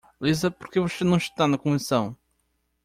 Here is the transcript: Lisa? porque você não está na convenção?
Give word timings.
Lisa? 0.19 0.49
porque 0.49 0.79
você 0.79 1.03
não 1.03 1.15
está 1.15 1.47
na 1.47 1.59
convenção? 1.59 2.17